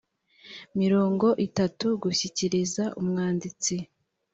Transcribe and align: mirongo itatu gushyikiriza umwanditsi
mirongo 0.79 1.27
itatu 1.47 1.87
gushyikiriza 2.03 2.83
umwanditsi 2.99 3.75